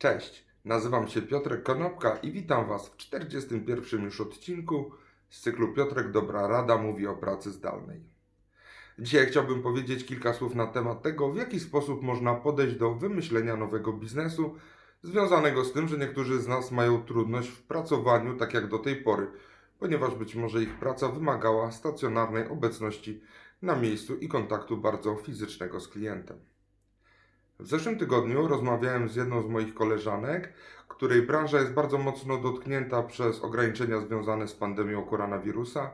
Cześć, 0.00 0.44
nazywam 0.64 1.08
się 1.08 1.22
Piotrek 1.22 1.62
Konopka 1.62 2.16
i 2.16 2.32
witam 2.32 2.68
Was 2.68 2.88
w 2.88 2.96
41 2.96 4.04
już 4.04 4.20
odcinku 4.20 4.90
z 5.28 5.40
cyklu 5.40 5.72
Piotrek 5.72 6.10
Dobra 6.10 6.46
Rada 6.46 6.78
mówi 6.78 7.06
o 7.06 7.14
pracy 7.14 7.50
zdalnej. 7.50 8.00
Dzisiaj 8.98 9.26
chciałbym 9.26 9.62
powiedzieć 9.62 10.06
kilka 10.06 10.34
słów 10.34 10.54
na 10.54 10.66
temat 10.66 11.02
tego, 11.02 11.32
w 11.32 11.36
jaki 11.36 11.60
sposób 11.60 12.02
można 12.02 12.34
podejść 12.34 12.76
do 12.76 12.94
wymyślenia 12.94 13.56
nowego 13.56 13.92
biznesu, 13.92 14.54
związanego 15.02 15.64
z 15.64 15.72
tym, 15.72 15.88
że 15.88 15.98
niektórzy 15.98 16.40
z 16.40 16.48
nas 16.48 16.70
mają 16.70 17.02
trudność 17.02 17.48
w 17.48 17.62
pracowaniu 17.62 18.36
tak 18.36 18.54
jak 18.54 18.68
do 18.68 18.78
tej 18.78 18.96
pory, 18.96 19.26
ponieważ 19.78 20.14
być 20.14 20.34
może 20.34 20.62
ich 20.62 20.78
praca 20.78 21.08
wymagała 21.08 21.72
stacjonarnej 21.72 22.48
obecności 22.48 23.20
na 23.62 23.76
miejscu 23.76 24.16
i 24.16 24.28
kontaktu 24.28 24.76
bardzo 24.76 25.16
fizycznego 25.16 25.80
z 25.80 25.88
klientem. 25.88 26.38
W 27.60 27.66
zeszłym 27.66 27.98
tygodniu 27.98 28.48
rozmawiałem 28.48 29.08
z 29.08 29.16
jedną 29.16 29.42
z 29.42 29.46
moich 29.46 29.74
koleżanek, 29.74 30.52
której 30.88 31.22
branża 31.22 31.60
jest 31.60 31.72
bardzo 31.72 31.98
mocno 31.98 32.38
dotknięta 32.38 33.02
przez 33.02 33.40
ograniczenia 33.40 34.00
związane 34.00 34.48
z 34.48 34.54
pandemią 34.54 35.02
koronawirusa. 35.02 35.90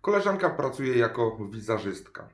Koleżanka 0.00 0.50
pracuje 0.50 0.96
jako 0.96 1.38
wizażystka. 1.50 2.28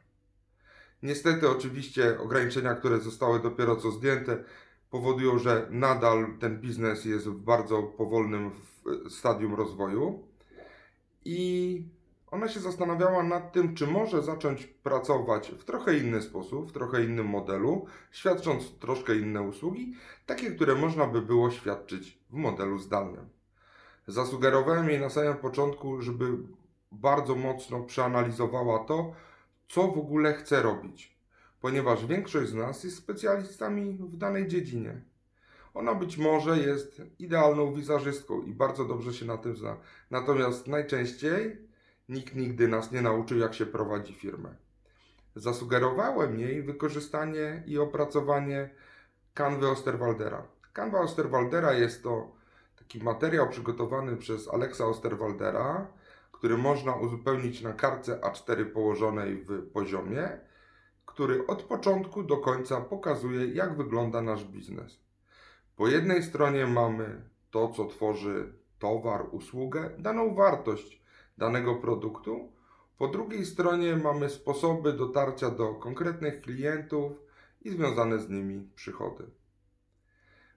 Niestety, 1.03 1.49
oczywiście, 1.49 2.21
ograniczenia, 2.21 2.75
które 2.75 2.99
zostały 2.99 3.41
dopiero 3.41 3.77
co 3.77 3.91
zdjęte, 3.91 4.45
powodują, 4.91 5.39
że 5.39 5.67
nadal 5.71 6.27
ten 6.41 6.61
biznes 6.61 7.05
jest 7.05 7.29
w 7.29 7.37
bardzo 7.37 7.83
powolnym 7.83 8.51
stadium 9.09 9.55
rozwoju. 9.55 10.29
I 11.25 11.83
ona 12.37 12.49
się 12.49 12.61
zastanawiała 12.61 13.23
nad 13.23 13.53
tym, 13.53 13.75
czy 13.75 13.87
może 13.87 14.23
zacząć 14.23 14.67
pracować 14.67 15.51
w 15.51 15.65
trochę 15.65 15.99
inny 15.99 16.23
sposób, 16.23 16.71
w 16.71 16.73
trochę 16.73 17.05
innym 17.05 17.27
modelu, 17.27 17.87
świadcząc 18.11 18.79
troszkę 18.79 19.17
inne 19.17 19.43
usługi, 19.43 19.95
takie, 20.27 20.51
które 20.51 20.75
można 20.75 21.07
by 21.07 21.23
było 21.23 21.51
świadczyć 21.51 22.19
w 22.31 22.35
modelu 22.35 22.79
zdalnym. 22.79 23.29
Zasugerowałem 24.07 24.91
jej 24.91 25.01
na 25.01 25.11
samym 25.11 25.37
początku, 25.37 26.03
żeby 26.03 26.27
bardzo 26.93 27.35
mocno 27.35 27.81
przeanalizowała 27.81 28.79
to, 28.79 29.13
co 29.69 29.83
w 29.83 29.99
ogóle 29.99 30.35
chce 30.35 30.63
robić, 30.63 31.17
ponieważ 31.61 32.07
większość 32.07 32.51
z 32.51 32.55
nas 32.55 32.85
jest 32.85 32.97
specjalistami 32.97 33.99
w 34.01 34.17
danej 34.17 34.49
dziedzinie. 34.49 35.01
Ona 35.75 35.95
być 35.95 36.19
może 36.19 36.59
jest 36.59 37.03
idealną 37.19 37.73
wizażystką 37.73 38.43
i 38.43 38.53
bardzo 38.53 38.85
dobrze 38.85 39.15
się 39.15 39.27
na 39.27 39.39
tym 39.39 39.57
zna. 39.57 39.77
Natomiast 40.11 40.67
najczęściej 40.67 41.67
nikt 42.09 42.35
nigdy 42.35 42.69
nas 42.69 42.93
nie 42.93 43.03
nauczył, 43.03 43.39
jak 43.39 43.55
się 43.55 43.67
prowadzi 43.67 44.15
firmę. 44.15 44.55
Zasugerowałem 45.35 46.41
jej 46.41 46.63
wykorzystanie 46.63 47.63
i 47.67 47.79
opracowanie 47.79 48.71
kanwy 49.35 49.69
Osterwaldera. 49.69 50.43
Kanwa 50.73 51.01
Osterwaldera 51.01 51.73
jest 51.73 52.03
to 52.03 52.33
taki 52.79 53.05
materiał 53.05 53.49
przygotowany 53.49 54.17
przez 54.17 54.49
Alexa 54.49 54.87
Osterwaldera, 54.87 55.87
który 56.33 56.59
można 56.59 56.95
uzupełnić 56.95 57.63
na 57.63 57.73
kartce 57.73 58.21
A4 58.21 58.65
położonej 58.65 59.37
w 59.37 59.71
poziomie, 59.73 60.39
który 61.07 61.47
od 61.47 61.63
początku 61.63 62.23
do 62.23 62.37
końca 62.37 62.81
pokazuje, 62.81 63.47
jak 63.47 63.77
wygląda 63.77 64.23
nasz 64.23 64.45
biznes. 64.45 65.01
Po 65.77 65.89
jednej 65.89 66.23
stronie 66.23 66.67
mamy 66.67 67.23
to, 67.51 67.69
co 67.69 67.85
tworzy 67.85 68.53
towar, 68.79 69.27
usługę, 69.31 69.91
daną 69.99 70.35
wartość 70.35 71.06
danego 71.39 71.75
produktu. 71.75 72.53
Po 72.99 73.09
drugiej 73.09 73.47
stronie 73.47 73.97
mamy 73.97 74.31
sposoby 74.31 74.93
dotarcia 74.93 75.51
do 75.51 75.75
konkretnych 75.75 76.41
klientów 76.41 77.13
i 77.61 77.71
związane 77.71 78.19
z 78.19 78.29
nimi 78.29 78.71
przychody. 78.75 79.25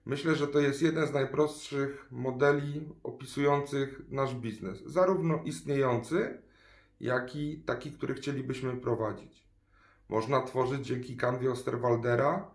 Myślę, 0.05 0.35
że 0.35 0.47
to 0.47 0.59
jest 0.59 0.81
jeden 0.81 1.07
z 1.07 1.13
najprostszych 1.13 2.07
modeli 2.11 2.89
opisujących 3.03 4.01
nasz 4.09 4.35
biznes, 4.35 4.83
zarówno 4.85 5.43
istniejący, 5.43 6.41
jak 6.99 7.35
i 7.35 7.63
taki, 7.65 7.91
który 7.91 8.13
chcielibyśmy 8.13 8.77
prowadzić. 8.77 9.49
Można 10.09 10.41
tworzyć 10.41 10.85
dzięki 10.85 11.17
kanwie 11.17 11.51
Osterwaldera 11.51 12.51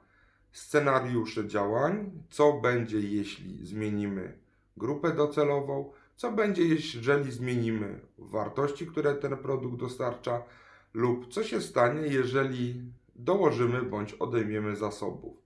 scenariusze 0.53 1.49
działań, 1.49 2.23
co 2.31 2.53
będzie, 2.53 3.01
jeśli 3.01 3.67
zmienimy 3.67 4.39
grupę 4.77 5.15
docelową, 5.15 5.93
co 6.17 6.33
będzie, 6.33 6.65
jeżeli 6.65 7.33
zmienimy 7.33 8.01
wartości, 8.19 8.87
które 8.87 9.15
ten 9.15 9.37
produkt 9.37 9.77
dostarcza, 9.77 10.43
lub 10.95 11.33
co 11.33 11.45
się 11.45 11.61
stanie, 11.61 12.01
jeżeli 12.07 12.83
dołożymy 13.17 13.83
bądź 13.83 14.13
odejmiemy 14.13 14.77
zasobów, 14.77 15.37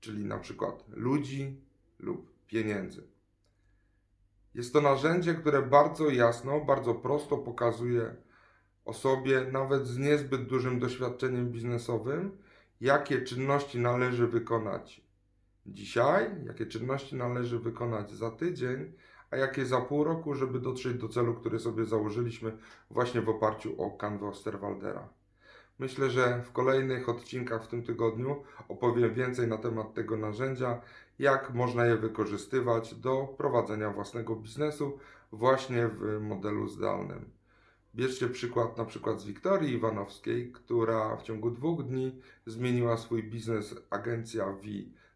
czyli 0.00 0.24
na 0.24 0.38
przykład 0.38 0.84
ludzi 0.88 1.60
lub 1.98 2.30
pieniędzy. 2.46 3.02
Jest 4.54 4.72
to 4.72 4.80
narzędzie, 4.80 5.34
które 5.34 5.62
bardzo 5.62 6.10
jasno, 6.10 6.60
bardzo 6.60 6.94
prosto 6.94 7.36
pokazuje 7.36 8.14
osobie, 8.84 9.46
nawet 9.52 9.86
z 9.86 9.98
niezbyt 9.98 10.46
dużym 10.46 10.78
doświadczeniem 10.78 11.50
biznesowym, 11.50 12.38
jakie 12.80 13.22
czynności 13.22 13.78
należy 13.78 14.26
wykonać 14.26 15.04
dzisiaj, 15.66 16.30
jakie 16.46 16.66
czynności 16.66 17.16
należy 17.16 17.58
wykonać 17.58 18.10
za 18.12 18.30
tydzień, 18.30 18.92
a 19.34 19.36
jakie 19.36 19.66
za 19.66 19.80
pół 19.80 20.04
roku, 20.04 20.34
żeby 20.34 20.60
dotrzeć 20.60 20.98
do 20.98 21.08
celu, 21.08 21.34
który 21.34 21.58
sobie 21.58 21.84
założyliśmy 21.84 22.58
właśnie 22.90 23.20
w 23.20 23.28
oparciu 23.28 23.82
o 23.82 23.90
kanwę 23.90 24.28
Osterwaldera. 24.28 25.08
Myślę, 25.78 26.10
że 26.10 26.42
w 26.42 26.52
kolejnych 26.52 27.08
odcinkach 27.08 27.64
w 27.64 27.68
tym 27.68 27.82
tygodniu 27.82 28.42
opowiem 28.68 29.14
więcej 29.14 29.48
na 29.48 29.58
temat 29.58 29.94
tego 29.94 30.16
narzędzia, 30.16 30.80
jak 31.18 31.54
można 31.54 31.86
je 31.86 31.96
wykorzystywać 31.96 32.94
do 32.94 33.34
prowadzenia 33.38 33.90
własnego 33.90 34.36
biznesu 34.36 34.98
właśnie 35.32 35.88
w 35.88 36.20
modelu 36.20 36.68
zdalnym. 36.68 37.30
Bierzcie 37.94 38.28
przykład 38.28 38.78
na 38.78 38.84
przykład 38.84 39.20
z 39.20 39.24
Wiktorii 39.24 39.74
Iwanowskiej, 39.74 40.52
która 40.52 41.16
w 41.16 41.22
ciągu 41.22 41.50
dwóch 41.50 41.82
dni 41.82 42.20
zmieniła 42.46 42.96
swój 42.96 43.22
biznes 43.22 43.74
agencja 43.90 44.46
V 44.46 44.62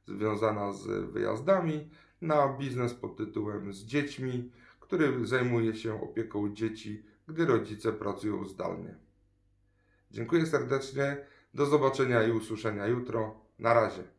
związana 0.07 0.73
z 0.73 0.87
wyjazdami 1.13 1.91
na 2.21 2.49
biznes 2.49 2.95
pod 2.95 3.17
tytułem 3.17 3.73
z 3.73 3.85
dziećmi, 3.85 4.51
który 4.81 5.27
zajmuje 5.27 5.75
się 5.75 6.03
opieką 6.03 6.55
dzieci, 6.55 7.05
gdy 7.29 7.47
rodzice 7.47 7.93
pracują 7.93 8.45
zdalnie. 8.45 8.95
Dziękuję 10.11 10.47
serdecznie, 10.47 11.17
do 11.55 11.67
zobaczenia 11.67 12.23
i 12.23 12.31
usłyszenia 12.31 12.87
jutro. 12.87 13.41
Na 13.59 13.75
razie. 13.75 14.18